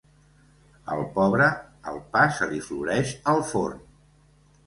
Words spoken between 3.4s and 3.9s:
forn.